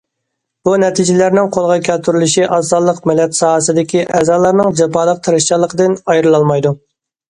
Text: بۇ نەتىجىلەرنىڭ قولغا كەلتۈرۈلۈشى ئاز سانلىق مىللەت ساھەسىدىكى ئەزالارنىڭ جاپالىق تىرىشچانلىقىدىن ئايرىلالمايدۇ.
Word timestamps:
بۇ 0.69 0.71
نەتىجىلەرنىڭ 0.83 1.49
قولغا 1.57 1.75
كەلتۈرۈلۈشى 1.89 2.49
ئاز 2.49 2.73
سانلىق 2.75 3.03
مىللەت 3.13 3.39
ساھەسىدىكى 3.43 4.05
ئەزالارنىڭ 4.17 4.75
جاپالىق 4.85 5.27
تىرىشچانلىقىدىن 5.31 6.01
ئايرىلالمايدۇ. 6.13 6.79